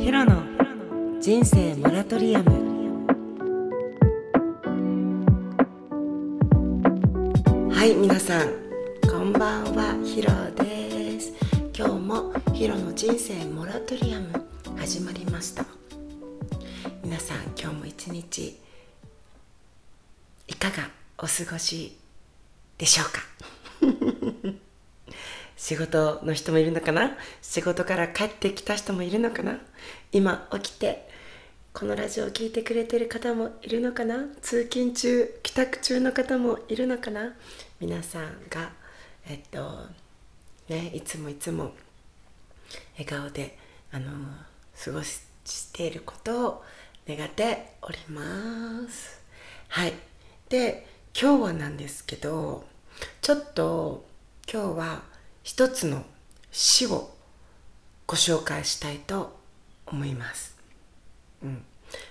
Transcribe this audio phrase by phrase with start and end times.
[0.00, 0.42] ヒロの
[1.20, 3.06] 人生モラトリアム。
[7.70, 8.48] はい皆さん
[9.10, 10.30] こんばんはヒロ
[10.64, 11.34] です。
[11.76, 14.42] 今日もヒロの人生モラトリアム
[14.78, 15.66] 始まりました。
[17.04, 18.58] 皆さん今日も一日
[20.48, 20.88] いかが
[21.18, 21.98] お過ごし
[22.78, 24.60] でしょうか？
[25.60, 27.18] 仕事の人もいるのかな？
[27.42, 29.58] 仕事から帰ってきた人もいるのかな？
[30.10, 31.06] 今起きて
[31.74, 34.24] このラジオを聴いてくれてる方もいるのかな？
[34.40, 37.34] 通勤中帰宅中の方もいるのかな？
[37.78, 38.70] 皆さんが
[39.28, 39.84] えっと
[40.70, 41.72] ねいつもいつも
[42.94, 43.58] 笑顔で
[43.92, 44.12] あの
[44.82, 45.20] 過ごし
[45.74, 46.64] ていることを
[47.06, 49.20] 願っております。
[49.68, 49.92] はい。
[50.48, 52.64] で今日はなんですけど
[53.20, 54.06] ちょっと
[54.50, 55.10] 今日は
[55.42, 56.04] 一つの
[56.50, 57.10] 詩を
[58.06, 59.38] ご紹介したいと
[59.86, 60.56] 思います、
[61.42, 61.62] うん、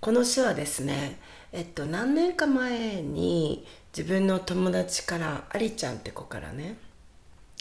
[0.00, 1.18] この詩はですね
[1.52, 6.76] えっと何年か前に自分の友達からありちゃんって子からね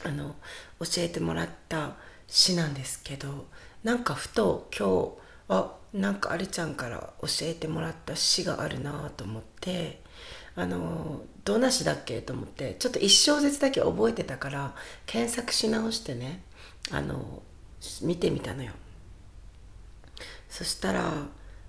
[0.06, 0.36] あの
[0.80, 1.96] 教えてもらった
[2.28, 3.48] 詩なんですけど
[3.84, 5.12] なんかふと今日
[5.50, 10.02] あなんかありちゃんから教えてもらった詩があるなと思って
[10.56, 12.22] あのどんな詩だっけ？
[12.22, 16.44] と思ってちょっと一小節だけ覚えてたから検索し直してね
[16.92, 17.42] あの
[18.02, 18.72] 見てみたのよ。
[20.50, 21.12] そしたら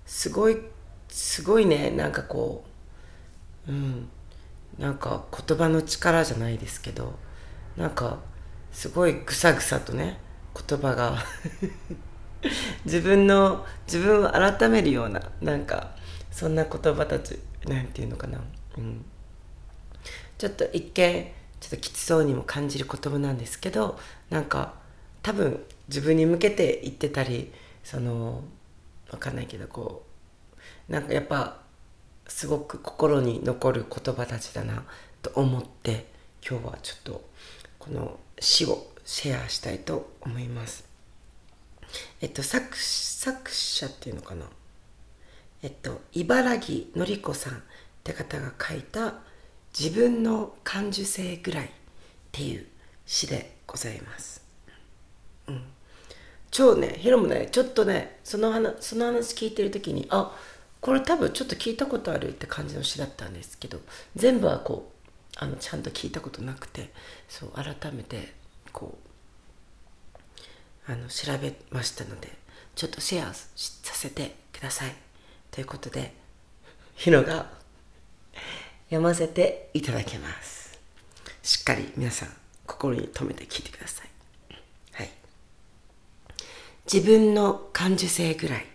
[0.05, 0.57] すごい
[1.07, 2.65] すごいねなんかこ
[3.67, 4.09] ううん
[4.77, 7.17] なんか言葉の力じゃないですけど
[7.77, 8.19] なんか
[8.71, 10.19] すごいぐさぐさとね
[10.67, 11.17] 言葉が
[12.85, 15.95] 自分の自分を改めるようななんか
[16.31, 18.39] そんな言葉たちなんていうのかな、
[18.77, 19.05] うん、
[20.37, 24.73] ちょっと一見ちょっときつそうにも感じる言葉なんですけどなんか
[25.21, 28.43] 多分自分に向けて言ってたりその
[29.11, 30.05] わかんないけどこ
[30.89, 31.61] うなんかやっぱ
[32.27, 34.83] すごく心に残る言葉たちだな
[35.21, 36.07] と思って
[36.47, 37.29] 今日はちょっと
[37.77, 40.90] この詩をシェアしたいと思います。
[42.21, 44.45] えっと作作者っていうのかな？
[45.63, 47.57] えっと茨城のり子さんっ
[48.03, 49.15] て方が書いた
[49.77, 51.69] 「自分の感受性ぐらい」っ
[52.31, 52.65] ていう
[53.05, 54.41] 詩でございます。
[55.47, 55.63] うん、
[56.49, 60.35] 超ねヒロもねちょっとねその話その話聞いてる時にあ
[60.79, 63.79] これ多分ちょっと聞いたことあるって感じの詩だったんですけど
[64.15, 66.91] 全部はこうあのちゃんと聞いたことなくて
[67.29, 68.33] そう改めて
[68.71, 69.07] こう
[70.91, 72.27] あの調べましたので
[72.75, 74.93] ちょっとシェアさせてください。
[75.49, 76.13] ということで
[76.95, 77.49] ヒロが
[78.89, 80.77] 読ませていただきます。
[81.43, 82.29] しっかり皆さん
[82.67, 84.07] 心に留めて聞いてください。
[84.91, 85.09] はい。
[86.91, 88.65] 自分の感受性ぐらい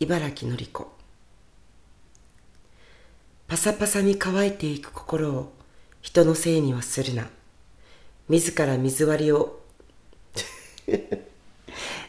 [0.00, 0.92] 茨城のり子
[3.46, 5.52] パサパサに乾いていく心を
[6.00, 7.28] 人のせいにはするな。
[8.28, 9.60] 自ら水割りを。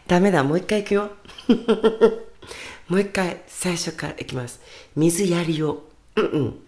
[0.09, 1.11] ダメだもう一回いくよ。
[2.89, 4.59] もう一回最初からいきます。
[4.95, 5.87] 水やりを。
[6.15, 6.59] うんうん。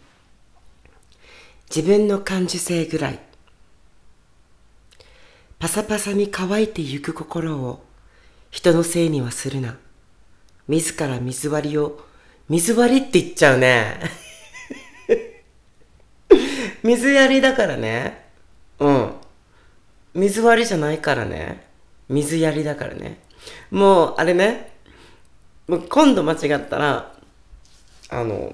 [1.67, 3.19] 自分の感受性ぐらい。
[5.57, 7.83] パサパサに乾いてゆく心を。
[8.51, 9.75] 人のせいにはするな。
[10.67, 11.99] 自ら水割りを。
[12.47, 14.01] 水割りって言っちゃうね。
[16.83, 18.23] 水やりだからね。
[18.77, 19.13] うん。
[20.13, 21.65] 水割りじゃないからね。
[22.07, 23.30] 水やりだからね。
[23.69, 24.71] もうあれね。
[25.67, 27.13] もう今度間違ったら
[28.09, 28.53] あの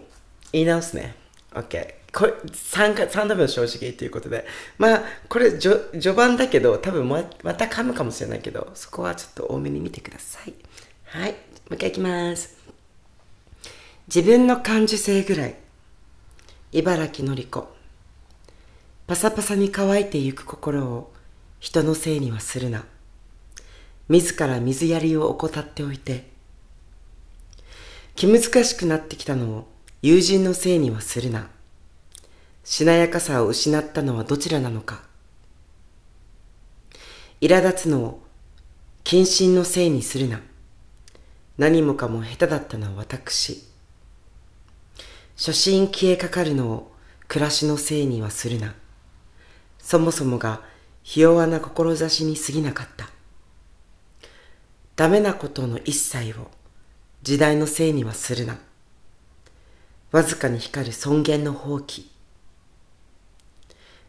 [0.51, 1.15] 言い直すね。
[1.53, 4.45] OK これ 3, か3度目の正直ということで。
[4.77, 10.53] まあこれ序盤だけど多分ままた噛むかもしれないけどそこはちょっと多めに見てください。
[11.05, 11.31] はい。
[11.31, 11.37] も
[11.71, 12.57] う一回いきます。
[14.07, 15.55] 自分の感受性ぐらい。
[16.73, 17.65] 茨城のり子
[19.07, 21.13] パサパサに乾いてゆく心を
[21.59, 22.83] 人のせいにはするな。
[24.09, 26.37] 自ら水やりを怠っておいて
[28.15, 29.67] 気難しくなってきたのを
[30.01, 31.49] 友人のせいにはするな。
[32.63, 35.03] しなやかさを失ったのはどちらなのか。
[37.41, 38.23] 苛立つのを
[39.03, 40.41] 謹慎のせいにするな。
[41.59, 43.63] 何もかも下手だったのは私。
[45.35, 46.91] 初心消えかかるのを
[47.27, 48.73] 暮らしのせいにはするな。
[49.77, 50.61] そもそもが
[51.03, 53.09] ひ弱な志に過ぎなかった。
[54.97, 56.49] ダメなことの一切を
[57.21, 58.57] 時代のせいにはするな。
[60.11, 62.07] わずかに光る尊厳の放棄。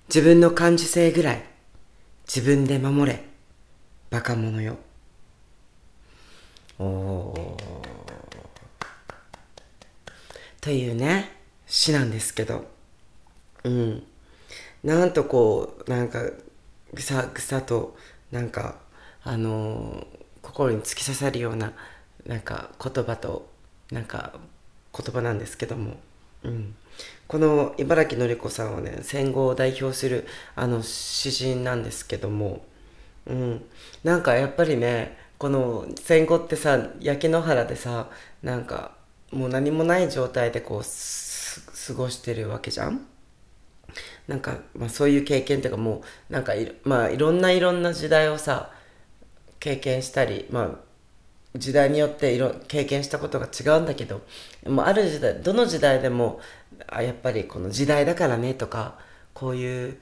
[0.08, 1.44] 自分の感受性ぐらい
[2.26, 3.22] 自分で守れ。
[4.08, 4.78] バカ者よ。
[6.78, 7.34] お
[10.62, 11.30] というね
[11.66, 12.64] 詩なんですけど。
[13.64, 14.02] うん。
[14.82, 16.22] なんとこうなんか
[16.94, 17.94] ぐさぐさと
[18.30, 18.76] なんか
[19.22, 21.72] あのー、心に突き刺さるような
[22.26, 23.48] なんか言葉と
[23.92, 24.32] なんか
[24.96, 25.98] 言葉なんですけども、
[26.42, 26.74] うん、
[27.26, 32.64] この茨城のり子さんはね戦後を代表するあの詩人なんですけども、
[33.26, 33.64] うん、
[34.02, 38.08] なんかやっぱりねこの戦後ってさ焼け野原でさ
[38.42, 38.92] なんか
[39.30, 43.06] もう何もない状態でこう過ごしてるわけじゃん？
[44.26, 48.70] なんか、まあ、そういう経験っていうかもうなんかい,、まあ、いろんないろんな時代をさ
[49.60, 50.70] 経験したり、まあ、
[51.56, 54.22] 時代によっていろ経験したことが違うんだけど
[54.66, 56.40] もうある時代どの時代でも
[56.86, 58.98] あやっぱりこの時代だからねとか
[59.34, 59.98] こういう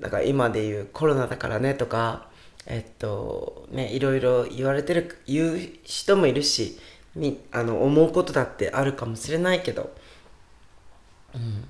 [0.00, 2.28] だから今でいうコロナだからねとか
[2.66, 6.78] えっとねいろいろ言われてる言う人もいるし
[7.14, 9.94] みあの思うことだってあるかもしれないけど
[11.34, 11.68] うん。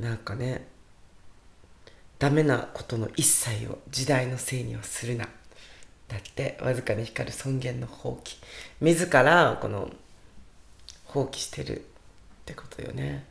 [0.00, 0.66] なんかね
[2.18, 5.28] ダメなことの一切を時代のせいにはするな。
[6.10, 8.36] だってわずかに光る尊厳の放棄。
[8.80, 9.90] 自らこの
[11.04, 11.82] 放棄してるっ
[12.44, 13.24] てことよね、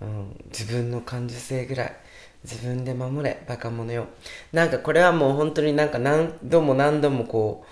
[0.00, 1.96] うん、自分の感受性ぐらい。
[2.44, 4.06] 自分で守れバカ者よ。
[4.52, 7.64] なんかこれはもう本当になんか何度も何度もこ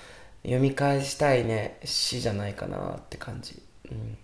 [0.44, 3.60] う読み返したいね詩じゃないかなって感じ。
[3.90, 4.18] うん。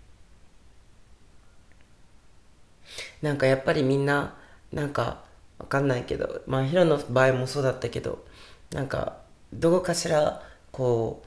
[3.21, 4.35] なんかやっぱりみんな
[4.71, 5.23] なんか
[5.59, 8.23] わかんないけどまあヒロの場合もそうだったけど
[8.71, 9.17] なんか
[9.53, 10.41] どこかしら
[10.71, 11.23] こ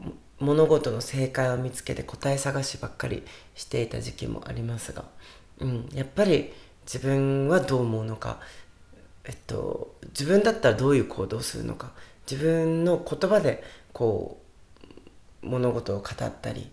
[0.00, 0.04] う
[0.40, 3.24] 物事の正解を見つけて答え探しばっかり
[3.54, 5.04] していた時期もありますが、
[5.58, 6.52] うん、やっぱり
[6.84, 8.38] 自分はどう思うのか、
[9.24, 11.90] えっと、自分だったらどういう行動をするのか
[12.30, 14.40] 自分の言葉でこ
[15.42, 16.70] う物事を語ったり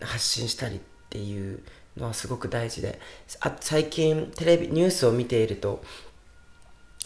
[0.00, 0.78] 発信したりっ
[1.10, 1.62] ていう
[1.96, 3.00] のはすごく大事で
[3.40, 5.82] あ最近テレビニュースを見ていると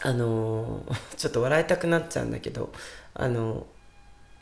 [0.02, 2.72] あのー、ちょっと笑いたくなっちゃうんだけど
[3.14, 3.66] あの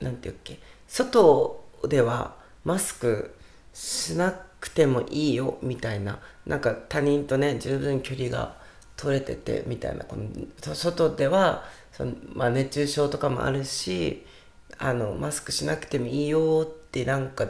[0.00, 0.58] 何、ー、て言うっけ？
[0.86, 3.34] 外ではマスク
[3.72, 8.56] しなくてもいいよみたいななんか他人とね十分距離が
[8.96, 14.24] 取れててみたいなこの外ではその、まあ、熱中症とかもあるし
[14.78, 17.46] あのマスクしなくてもいいよってなんか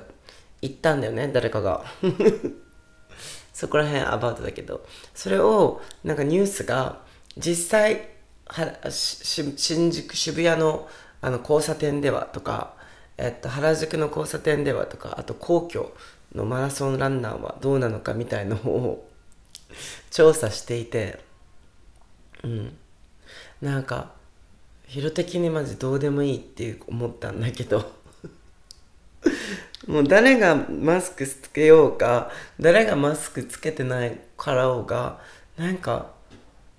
[0.60, 1.84] 言ったんだよね誰かが。
[3.52, 4.84] そこら辺アバウトだけど。
[5.14, 7.00] それをなんかニュースが
[7.36, 8.08] 実際
[8.46, 10.88] はし新宿渋谷の
[11.20, 12.74] あの交差点ではとか、
[13.16, 15.92] えっと、原宿の交差点ではとかあと皇居
[16.34, 19.08] のマラソンランナーはどうなのかみたいのを
[20.10, 21.18] 調査していて
[22.44, 22.76] うん。
[23.60, 24.12] なんか
[24.88, 27.90] 色的にマジどうでもいいって思ったんだけど。
[29.88, 35.20] もう誰がマスクつけようか誰がマスクつけてないからおうが
[35.56, 36.15] なんか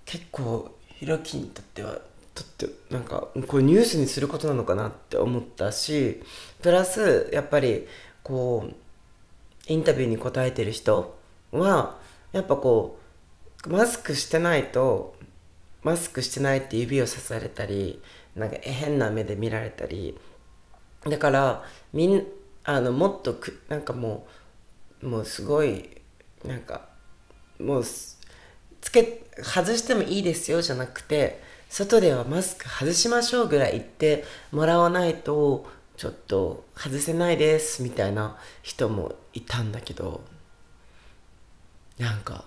[0.07, 2.00] 結構ひろきにとっては
[2.33, 6.24] とってなんかこれニュースにすることなのかなって思ったし
[6.62, 7.88] プラスやっぱり
[8.24, 8.74] こう
[9.68, 11.18] インタビューに答えてる人
[11.51, 12.00] は
[12.31, 13.00] やっぱこ
[13.65, 15.15] うマスクしてないと
[15.83, 18.01] マスクしてないって指をさされたり
[18.36, 20.18] なんか変な目で見られたり
[21.06, 22.23] だからみん
[22.64, 24.28] あのもっとくなんかも
[25.02, 25.90] うもうすごい
[26.45, 26.87] なんか
[27.59, 27.83] もう
[28.87, 35.67] つけ外してもいいですよじゃなくて外ではマスク外しましょうぐらい言ってもらわないと
[35.97, 40.21] ちょっと外せないですみたいな人もいたんだけど
[41.99, 42.45] なんか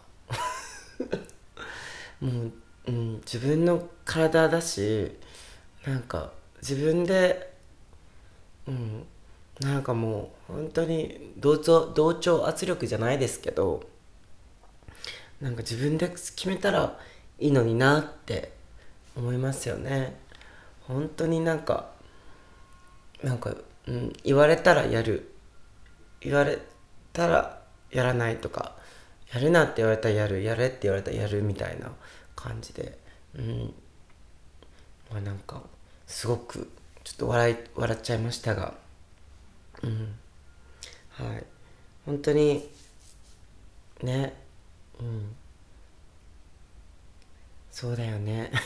[2.20, 2.52] もう、
[2.87, 5.14] うん、自分の体だし
[5.85, 6.32] なんか
[6.62, 7.52] 自分で
[8.66, 9.06] うん
[9.61, 13.89] なんかもう本当に同調同調圧力じゃないですけど
[15.40, 16.99] なんか自分で決めたら
[17.38, 18.52] いいのになって
[19.16, 20.18] 思いますよね。
[20.82, 21.90] 本当になんか
[23.23, 23.54] なんか、
[23.87, 25.32] うん、言われたらやる。
[26.20, 26.59] 言われ
[27.12, 28.76] たらやらないとか
[29.32, 30.42] やるなって言われたらやる。
[30.42, 31.90] やれって言われたらやるみたいな
[32.35, 32.99] 感じで。
[33.35, 33.75] うん。
[35.11, 35.62] まあなんか
[36.06, 36.70] すごく
[37.04, 38.75] ちょっと笑い笑っちゃいましたが。
[39.82, 40.14] うん。
[41.11, 41.44] はい。
[42.06, 42.68] 本当に
[44.02, 44.35] ね。
[45.00, 45.35] うん。
[47.71, 48.50] そうだよね。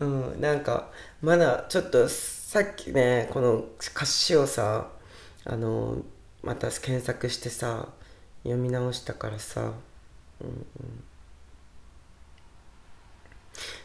[0.00, 0.90] うんなんか
[1.22, 4.90] まだちょっとさっきねこの歌詞をさ
[5.44, 6.02] あの
[6.42, 7.88] また検索してさ
[8.42, 9.60] 読み直したからさ、
[10.40, 11.04] うんうん、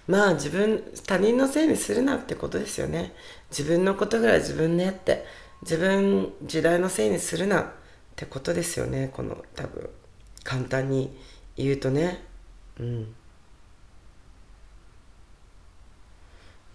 [0.07, 3.13] まあ自分他人のせいにするなってことですよね。
[3.49, 5.25] 自分のことぐらい自分でやって。
[5.61, 7.73] 自分時代のせいにするな。
[8.15, 9.09] ってことですよね。
[9.11, 9.89] この多分
[10.45, 11.13] 簡単に
[11.57, 12.23] 言うとね。
[12.79, 13.15] うん。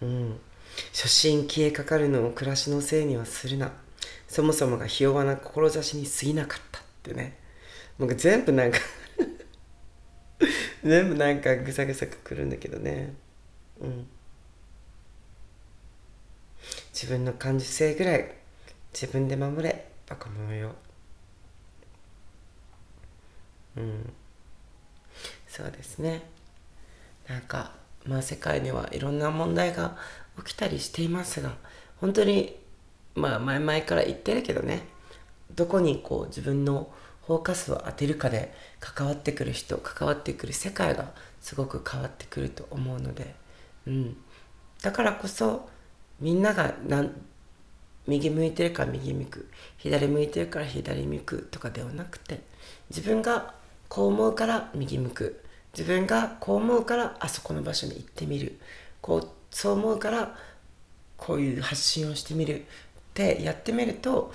[0.03, 0.41] うん。
[0.93, 3.73] 初心消えかかるのを暮らしのせいにはするな。
[4.29, 7.39] そもそもがひ弱な志に過ぎなかったってね。
[7.99, 8.79] なんか全部なんか
[10.85, 13.15] 全部なんかぐさぐさくるんだけどね。
[13.81, 14.07] うん。
[16.93, 18.35] 自分の感受性ぐらい
[18.93, 19.87] 自分で守れ。
[20.07, 20.75] バカ者よ。
[23.77, 24.12] うん。
[25.49, 26.23] そうですね。
[27.29, 27.73] なんか
[28.07, 29.97] まあ世界にはいろんな問題が
[30.39, 31.55] 起きたりしていますが
[32.00, 32.57] 本当に
[33.15, 34.83] まあ前々から言ってるけどね
[35.55, 36.91] どこにこう自分の
[37.27, 43.35] フォーカスを当てるかで関わってくる人関わってくる世界がすごく変わってくると思うので、
[43.87, 44.17] うん、
[44.83, 45.69] だからこそ
[46.21, 47.12] みんながなん
[48.07, 52.41] 右向いてるから右向く左向いてるから左向くとかではなくて
[52.89, 53.55] 自分が
[53.91, 55.45] こう思うから右向く。
[55.77, 58.59] 自分がこう思うからあそこの場所に行ってみる。
[59.03, 60.35] こうそう思うから
[61.19, 62.65] こういう発信をしてみる。
[63.11, 64.33] ってやってみると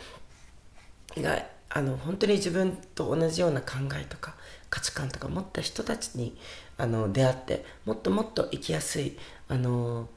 [1.16, 4.36] 意外あの本当に自分と同じような考えとか
[4.70, 6.38] 価値観とか持った人たちに
[6.78, 10.10] あの出会ってもっともっと生きやすいあの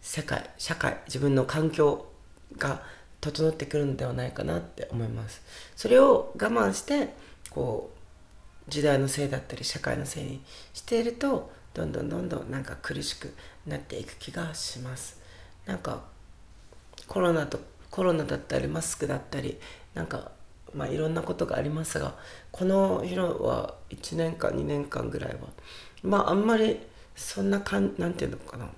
[0.00, 2.06] 世界社会自分の環境
[2.56, 2.82] が
[3.20, 5.42] 整ってくるのではないかなって思います。
[5.76, 7.14] それを我慢して
[7.50, 7.99] こう
[8.68, 13.34] 時代のせいだったり社会のせいにしているとどんどんどんどんなんか苦しく
[13.66, 15.20] なっていく気がします。
[15.66, 16.02] なんか
[17.06, 19.58] コロナとコロナだったりマスクだったり
[19.94, 20.32] なんか
[20.74, 22.14] まあいろんなことがありますが
[22.52, 25.40] このヒロは1年間2年間ぐらいは
[26.02, 26.80] まああんまり
[27.16, 28.68] そんなかんなんていうのかな。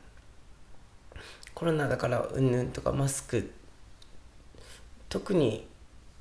[1.54, 3.52] コロナだからうんぬんとかマスク
[5.08, 5.66] 特に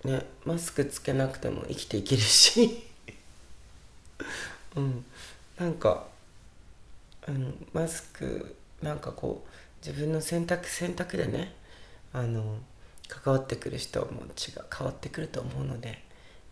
[0.03, 2.90] ねマスクつけなくても生きていけるし。
[4.75, 5.05] うん。
[5.59, 6.07] なんか、
[7.27, 11.53] うん、マスクなんかこう自分の選択選択でね
[12.13, 12.57] あの
[13.07, 16.01] 関わってくる人も違う変わってくると思うので、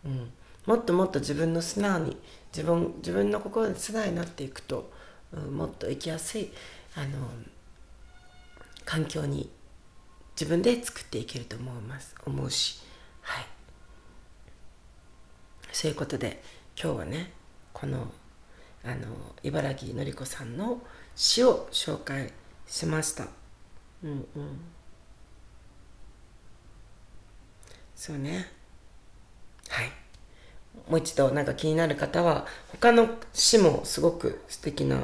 [0.06, 0.32] うん、
[0.66, 2.18] もっともっと自分の素直に
[2.52, 4.92] 自分自分の心に素直になっていくと、
[5.34, 6.52] うん、もっと生きやすい
[6.96, 7.30] あの
[8.86, 9.50] 環境に
[10.40, 12.16] 自分で作っていけると思います。
[12.26, 12.80] 思うし。
[13.22, 13.46] はい。
[15.72, 16.42] そういうことで
[16.82, 17.32] 今日はね
[17.74, 18.12] この
[18.84, 19.08] あの
[19.44, 20.82] 茨城のり子さんの
[21.16, 22.32] 詩を紹介
[22.66, 23.28] しました。
[24.04, 24.26] うんうん。
[27.96, 28.48] そうね。
[29.68, 29.92] はい。
[30.90, 35.04] もう一度なんか気になる方は他の詩もすごく素敵な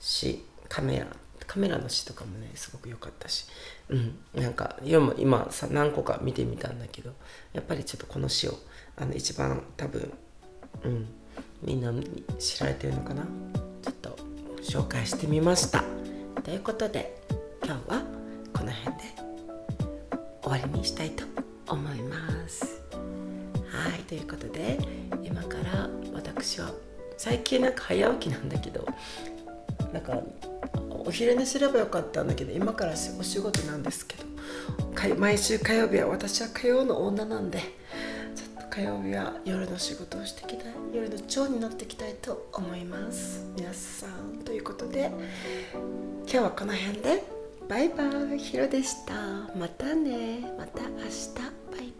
[0.00, 1.06] 詩カメラ
[1.46, 3.46] カメラの詩とかもねすごく良かったし。
[3.88, 4.18] うん。
[4.34, 7.12] なんか今今さ何個か見てみたんだけど
[7.52, 8.58] やっぱりちょっとこの詩を
[8.96, 10.12] あの一番多分
[10.84, 11.21] うん
[11.62, 13.22] みんなに知られてるのかな？
[13.82, 14.16] ちょっと
[14.62, 15.84] 紹介してみました。
[16.42, 17.22] ということで
[17.64, 18.02] 今日は
[18.52, 19.02] この辺で
[20.42, 21.24] 終わりにしたいと
[21.68, 22.16] 思いま
[22.48, 22.82] す。
[22.92, 24.78] はいということで
[25.22, 26.70] 今から私は
[27.16, 28.86] 最近なんか早起きなんだけど
[29.92, 30.20] なんか
[30.90, 34.24] お昼寝すればよかったんだけど今からお仕事なんですけど
[35.16, 37.60] 毎週火曜日は私は火曜の女なんで
[38.72, 43.44] 火曜日は夜の仕事をしていきたい夜の長になっていきたいと思います。
[43.54, 45.10] 皆さんということで
[46.22, 47.22] 今日はこの辺で。
[47.68, 48.38] バイバイ。
[48.38, 49.14] ヒロでした。
[49.58, 50.40] またね。
[50.58, 51.91] また明日。